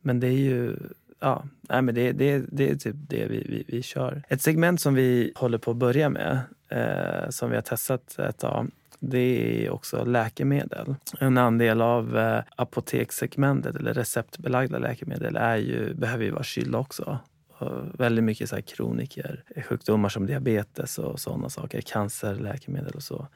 [0.00, 0.76] men det är ju
[1.20, 4.22] ja, nej, men det, det, det är typ det vi, vi, vi kör.
[4.28, 8.38] Ett segment som vi håller på att börja med, eh, som vi har testat ett
[8.38, 10.94] tag, det är också läkemedel.
[11.20, 17.18] En andel av eh, apotekssegmentet, eller receptbelagda läkemedel, är ju, behöver ju vara kylda också.
[17.58, 23.28] Och väldigt mycket så här kroniker, sjukdomar som diabetes och sådana saker, cancerläkemedel och så.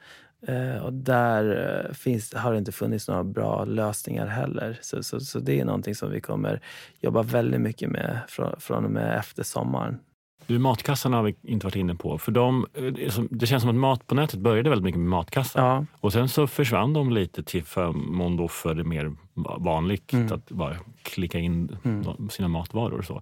[0.47, 4.77] Eh, och där eh, finns, har det inte funnits några bra lösningar heller.
[4.81, 6.61] Så, så, så, det är någonting som vi kommer
[6.99, 9.99] jobba väldigt mycket med från, från och med efter sommaren.
[10.47, 12.17] Du, matkassarna har vi inte varit inne på.
[12.17, 15.65] För de, eh, det känns som att mat på nätet började väldigt mycket med matkassar.
[15.65, 15.85] Ja.
[15.99, 19.15] Och sen så försvann de lite till förmån för det mer
[19.57, 20.33] vanligt mm.
[20.33, 22.29] att bara klicka in mm.
[22.29, 22.97] sina matvaror.
[22.97, 23.21] Och så.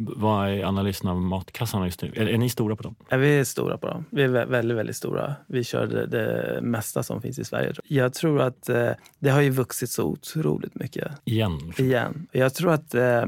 [0.00, 2.12] Vad är analysen av matkassarna just nu?
[2.16, 2.94] Är, är ni stora på dem?
[3.08, 4.04] Ja, vi är stora på dem.
[4.10, 5.34] Vi är väldigt, väldigt stora.
[5.46, 7.72] Vi kör det, det mesta som finns i Sverige.
[7.84, 11.12] Jag tror att eh, det har ju vuxit så otroligt mycket.
[11.24, 11.72] Igen?
[11.78, 12.26] Igen.
[12.32, 13.24] Jag tror att eh,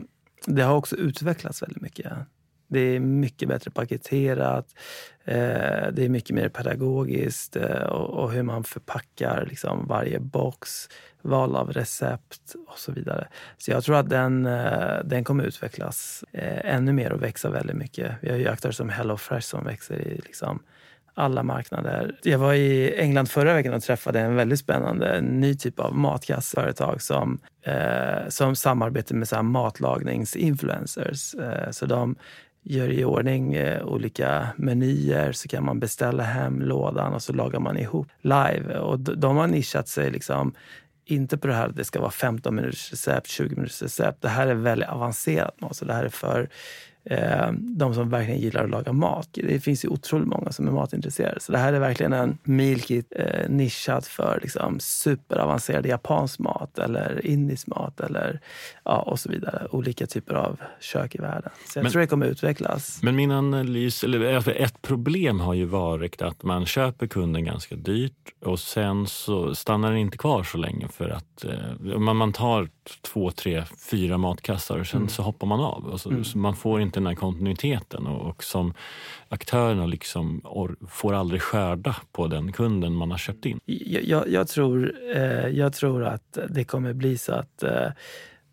[0.46, 2.12] det har också utvecklats väldigt mycket.
[2.70, 4.66] Det är mycket bättre paketerat.
[5.24, 10.88] Eh, det är mycket mer pedagogiskt eh, och, hur man förpackar liksom varje box,
[11.22, 13.28] val av recept och så vidare.
[13.58, 18.12] Så jag tror att den, eh, den kommer utvecklas ännu mer och växa väldigt mycket.
[18.20, 20.62] Vi har ju aktörer som HelloFresh som växer i liksom,
[21.14, 22.14] alla marknader.
[22.22, 27.02] Jag var i England förra veckan och träffade en väldigt spännande ny typ av matkassföretag
[27.02, 31.34] som, eh, som samarbetar med så här matlagningsinfluencers.
[31.34, 32.16] Eh, så de
[32.62, 37.60] gör i ordning eh, olika menyer så kan man beställa hem lådan och så lagar
[37.60, 38.78] man ihop live.
[38.78, 40.54] Och de har nischat sig liksom
[41.04, 44.22] inte på det här att det ska vara 15 minuters recept, 20 minuters recept.
[44.22, 45.54] Det här är väldigt avancerat.
[45.70, 46.48] Så det här är för
[47.10, 49.28] eh, de som verkligen gillar att laga mat.
[49.32, 51.40] Det finns ju otroligt många som är matintresserade.
[51.40, 57.26] Så det här är verkligen en mealkit eh, nischad för liksom, superavancerad japansk mat eller
[57.26, 58.40] indisk mat eller,
[58.84, 59.66] ja, och så vidare.
[59.70, 61.50] Olika typer av kök i världen.
[61.66, 63.02] Så jag men, tror det kommer utvecklas.
[63.02, 68.12] Men min analys, eller ett problem har ju varit att man köper kunden ganska dyrt
[68.44, 72.68] och sen så stannar den inte kvar så länge för att eh, man, man tar
[73.02, 75.08] två, tre, fyra matkassar och sen mm.
[75.08, 75.84] så hoppar man av.
[75.84, 76.24] Och så, mm.
[76.34, 78.74] man får inte den här kontinuiteten och, och som
[79.28, 83.60] aktörerna liksom or, får aldrig skörda på den kunden man har köpt in.
[83.64, 87.88] Jag, jag, jag tror, eh, jag tror att det kommer bli så att eh,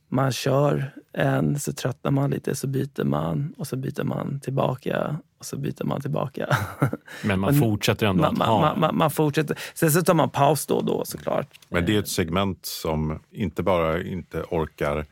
[0.09, 5.17] man kör en, så tröttnar man lite, så byter man och så byter man tillbaka
[5.39, 6.57] och så byter man tillbaka.
[7.23, 8.61] Men man fortsätter ändå man, att ha?
[8.61, 9.57] Man, man, man, fortsätter.
[9.73, 11.59] Sen så tar man paus då och då såklart.
[11.69, 15.05] Men det är ett segment som inte bara inte orkar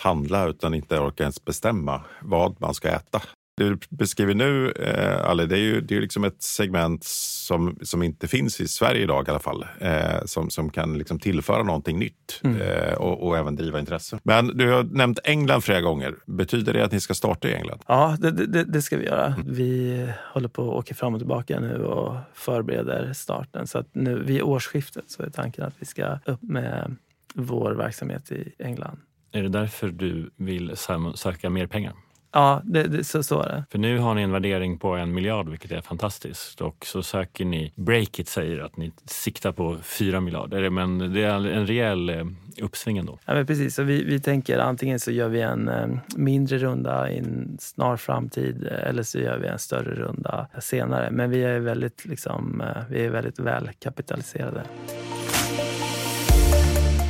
[0.00, 3.22] handla utan inte orkar ens bestämma vad man ska äta.
[3.56, 7.78] Det du beskriver nu, eh, Ali, det är ju det är liksom ett segment som,
[7.82, 9.66] som inte finns i Sverige idag i alla fall.
[9.80, 12.60] Eh, som, som kan liksom tillföra någonting nytt mm.
[12.60, 14.18] eh, och, och, även driva intresse.
[14.22, 16.14] Men du har nämnt England flera gånger.
[16.26, 17.82] Betyder det att ni ska starta i England?
[17.86, 19.26] Ja, det, det, det ska vi göra.
[19.26, 19.46] Mm.
[19.46, 23.66] Vi håller på att åka fram och tillbaka nu och förbereder starten.
[23.66, 26.96] Så att nu vid årsskiftet så är tanken att vi ska upp med
[27.34, 28.98] vår verksamhet i England.
[29.32, 30.76] Är det därför du vill
[31.14, 31.94] söka mer pengar?
[32.32, 33.64] Ja, det, det, så, så är det.
[33.70, 36.60] För nu har ni en värdering på en miljard, vilket är fantastiskt.
[36.60, 40.70] Och så söker ni, Breakit säger att ni siktar på fyra miljarder.
[40.70, 42.24] Men det är en rejäl eh,
[42.62, 43.18] uppsving ändå.
[43.24, 43.74] Ja, men precis.
[43.74, 47.96] Så vi, vi tänker antingen så gör vi en eh, mindre runda i en snar
[47.96, 51.10] framtid eller så gör vi en större runda senare.
[51.10, 54.62] Men vi är väldigt, liksom, eh, vi är väldigt välkapitaliserade.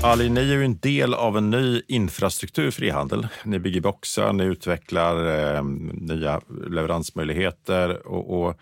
[0.03, 3.29] Ali, ni är ju en del av en ny infrastruktur för e-handel.
[3.45, 5.17] Ni bygger boxar, ni utvecklar
[5.57, 8.57] eh, nya leveransmöjligheter och, och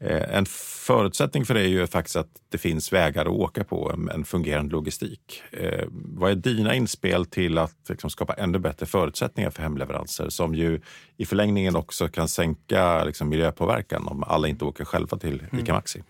[0.00, 0.46] eh, en
[0.86, 4.24] förutsättning för det är ju faktiskt att det finns vägar att åka på, en, en
[4.24, 5.42] fungerande logistik.
[5.50, 10.54] Eh, vad är dina inspel till att liksom, skapa ännu bättre förutsättningar för hemleveranser som
[10.54, 10.80] ju
[11.16, 15.74] i förlängningen också kan sänka liksom, miljöpåverkan om alla inte åker själva till ICA mm.
[15.74, 15.98] Maxi?
[15.98, 16.06] Mm.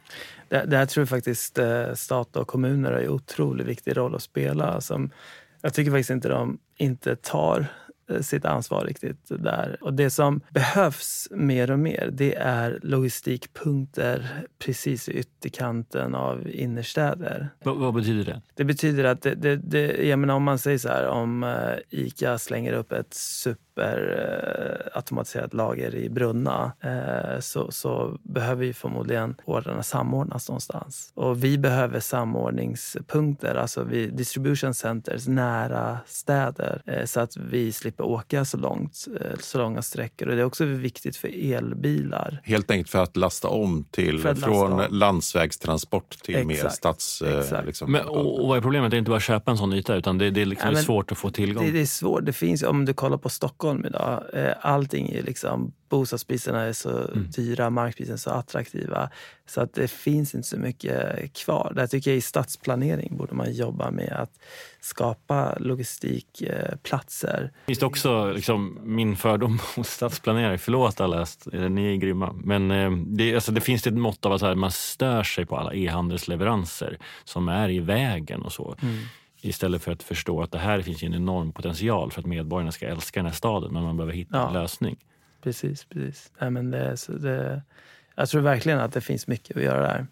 [0.50, 4.22] Det, där tror jag faktiskt eh, stat och kommuner har en otroligt viktig roll att
[4.22, 4.80] spela.
[4.80, 5.10] Som
[5.62, 7.66] jag tycker faktiskt inte de inte tar
[8.10, 9.76] Eh, sitt ansvar riktigt där.
[9.80, 17.48] Och det som behövs mer och mer det är logistikpunkter precis i ytterkanten av innerstäder.
[17.64, 18.42] V vad betyder det?
[18.54, 21.78] Det betyder att det, det, det, jag menar om man säger så här om uh,
[21.90, 23.14] Ica slänger upp ett
[23.80, 31.12] superautomatiserat uh, lager i Brunna uh, så, så behöver ju förmodligen ordrarna samordnas någonstans.
[31.14, 38.44] Och vi behöver samordningspunkter, alltså vid distribution centers nära städer så att vi slipper åka
[38.44, 40.28] så långt, eh, så långa sträckor.
[40.28, 42.40] Och det är också viktigt för elbilar.
[42.44, 44.86] Helt enkelt för att lasta om till, lasta från om.
[44.90, 47.22] landsvägstransport till exakt, mer stads...
[47.22, 47.66] Eh, exakt.
[47.66, 47.92] Liksom.
[47.92, 48.90] Men, och, och, vad är problemet?
[48.90, 50.82] Det är inte bara att köpa en sån yta utan det, det är liksom ja,
[50.82, 51.64] svårt att få tillgång.
[51.66, 52.26] Det, det, är svårt.
[52.26, 56.98] Det finns, om du kollar på Stockholm idag, eh, allting är liksom bostadspriserna är så
[56.98, 57.30] mm.
[57.30, 59.10] dyra, markpriserna är så attraktiva.
[59.46, 61.72] Så att det finns inte så mycket kvar.
[61.76, 64.30] Där tycker jag i stadsplanering borde man jobba med att
[64.80, 67.52] skapa logistikplatser.
[67.66, 72.32] Finns det också liksom, min fördom hos stadsplanerare, förlåt alla, ni är grymma.
[72.32, 75.56] Men eh, det, alltså, det finns ett mått av att här, man stör sig på
[75.56, 78.76] alla e-handelsleveranser som är i vägen och så.
[78.82, 78.98] Mm.
[79.42, 82.86] Istället för att förstå att det här finns en enorm potential för att medborgarna ska
[82.86, 84.48] älska den här staden men man behöver hitta ja.
[84.48, 84.96] en lösning
[85.42, 85.84] precis.
[85.84, 86.32] precis.
[86.40, 87.62] Nej, men det, så det,
[88.14, 90.06] jag tror verkligen att det finns mycket att göra där.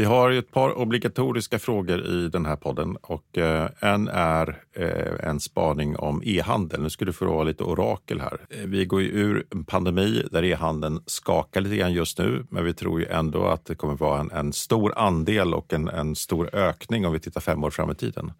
[0.00, 5.28] Vi har ett par obligatoriska frågor i den här podden och eh, en är eh,
[5.28, 6.82] en spaning om e-handel.
[6.82, 8.40] Nu ska du få vara lite orakel här.
[8.50, 12.64] Eh, vi går ju ur en pandemi där e-handeln skakar lite grann just nu, men
[12.64, 16.16] vi tror ju ändå att det kommer vara en, en stor andel och en, en
[16.16, 18.32] stor ökning om vi tittar fem år fram i tiden.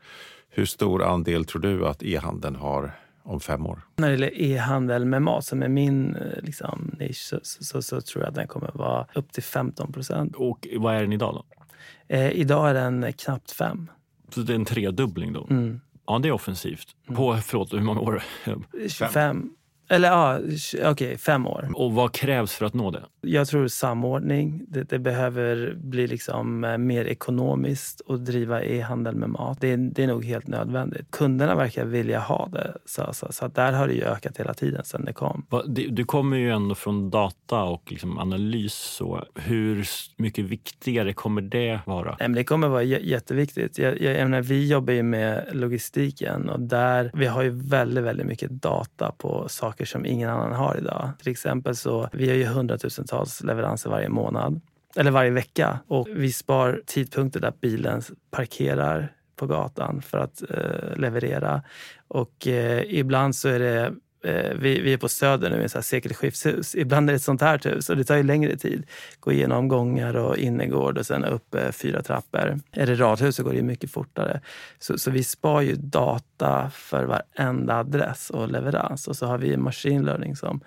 [0.50, 2.92] Hur stor andel tror du att e-handeln har
[3.30, 3.80] om fem år?
[3.96, 8.22] När det gäller e-handel med mat, som är min liksom, nisch, så, så, så, tror
[8.24, 10.36] jag att den kommer vara upp till 15 procent.
[10.36, 11.64] Och vad är den idag då?
[12.16, 13.90] Eh, idag är den knappt fem.
[14.34, 15.46] Så det är en tredubbling då?
[15.50, 15.80] Mm.
[16.06, 16.88] Ja, det är offensivt.
[17.06, 18.22] På, förlåt, hur många år?
[18.88, 19.50] 25.
[19.92, 21.70] Eller ja, okej, okay, fem år.
[21.74, 23.02] Och vad krävs för att nå det?
[23.20, 24.62] Jag tror samordning.
[24.68, 29.60] Det, det behöver bli liksom eh, mer ekonomiskt att driva e-handel med mat.
[29.60, 31.10] Det, det, är nog helt nödvändigt.
[31.10, 32.74] Kunderna verkar vilja ha det.
[32.84, 35.46] Så, så, så där har det ju ökat hela tiden sedan det kom.
[35.88, 38.74] Du kommer ju ändå från data och liksom analys.
[38.74, 39.86] Så hur
[40.16, 42.16] mycket viktigare kommer det vara?
[42.20, 43.78] Nej, det kommer vara jätteviktigt.
[43.78, 48.04] Jag, jag, jag menar, vi jobbar ju med logistiken och där vi har ju väldigt,
[48.04, 51.12] väldigt mycket data på saker saker som ingen annan har idag.
[51.18, 54.60] Till exempel så vi har ju hundratusentals leveranser varje månad
[54.96, 60.96] eller varje vecka och vi spar tidpunkter där bilen parkerar på gatan för att eh,
[60.96, 61.62] leverera.
[62.08, 63.92] Och eh, ibland så är det
[64.22, 66.74] Eh, vi, vi är på Söder nu i ett sekelskifteshus.
[66.74, 68.86] Ibland är det ett sånt här hus och det tar ju längre tid.
[69.20, 72.60] Gå igenom gångar och innergård och sen upp eh, fyra trappor.
[72.72, 74.40] Är det radhus så går det mycket fortare.
[74.78, 79.08] Så, så vi spar ju data för varenda adress och leverans.
[79.08, 80.60] Och så har vi machine learning som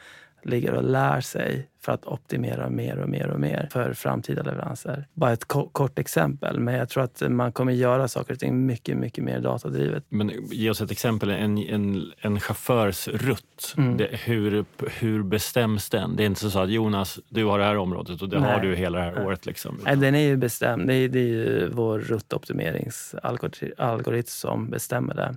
[0.46, 5.08] ligger och lär sig för att optimera mer och mer och mer för framtida leveranser.
[5.14, 8.98] Bara ett kort exempel, men jag tror att man kommer göra saker och ting mycket,
[8.98, 10.04] mycket mer datadrivet.
[10.10, 13.74] Men ge oss ett exempel, en, en, en chaufförs rutt.
[13.78, 13.98] Mm.
[13.98, 14.66] Det, hur,
[15.00, 16.16] hur bestäms den?
[16.16, 18.52] Det är inte så att Jonas, du har det här området och det Nej.
[18.52, 19.46] har du hela det här året.
[19.46, 19.80] Liksom.
[19.86, 20.88] Nej, den är ju bestämd.
[20.88, 25.36] Det är, det är ju vår ruttoptimeringsalgoritm som bestämmer det.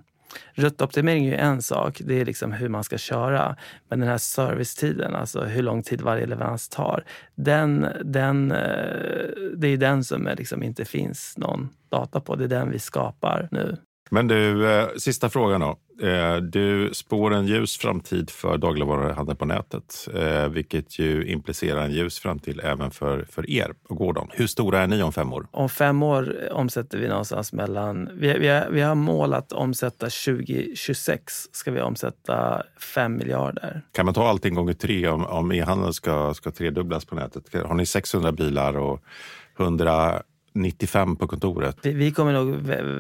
[0.55, 3.57] Ruttoptimering är ju en sak, det är liksom hur man ska köra.
[3.89, 7.05] Men den här servicetiden, alltså hur lång tid varje leverans tar,
[7.35, 12.37] den, den, eh, det är den som är liksom inte finns någon data på.
[12.37, 13.77] Det är den vi skapar nu.
[14.11, 15.77] Men du, eh, sista frågan då.
[16.07, 21.93] Eh, du spår en ljus framtid för dagligvaruhandeln på nätet, eh, vilket ju implicerar en
[21.93, 24.29] ljus framtid även för, för er på Gordon.
[24.33, 25.47] Hur stora är ni om fem år?
[25.51, 28.11] Om fem år omsätter vi någonstans mellan...
[28.15, 32.63] Vi, vi, har, vi har mål att omsätta 2026 ska vi omsätta
[32.95, 33.83] 5 miljarder.
[33.93, 37.55] Kan man ta allting gånger tre om, om e-handeln ska, ska tredubblas på nätet?
[37.65, 39.03] Har ni 600 bilar och
[39.59, 40.23] 100
[40.57, 41.77] 95 på kontoret?
[41.83, 42.57] Vi, vi kommer nog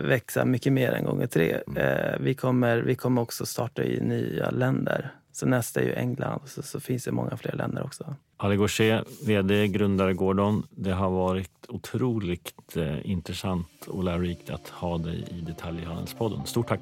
[0.08, 1.60] växa mycket mer än gånger tre.
[1.66, 1.76] Mm.
[1.76, 5.10] Eh, vi, kommer, vi kommer också starta i nya länder.
[5.32, 8.14] Så nästa är ju England och så, så finns det många fler länder också.
[8.36, 10.62] Ali Gaucher, vd, grundare Gordon.
[10.70, 16.46] Det har varit otroligt eh, intressant och lärorikt att ha dig i Detaljhandelspodden.
[16.46, 16.80] Stort tack!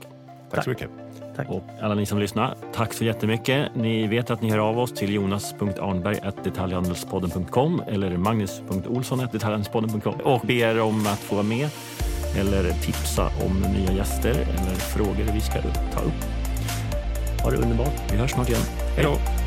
[0.55, 0.91] Tack så mycket.
[1.37, 1.51] Tack.
[1.51, 3.75] Och alla ni som lyssnar, tack så jättemycket.
[3.75, 11.19] Ni vet att ni hör av oss till jonas.arnberg.detaljhandelspodden.com eller magnus.olsson.detaljhandelspodden.com och ber om att
[11.19, 11.69] få vara med
[12.39, 16.25] eller tipsa om nya gäster eller frågor vi ska ta upp.
[17.43, 18.13] Ha det underbart.
[18.13, 18.63] Vi hörs snart igen.
[18.97, 19.44] Hej då!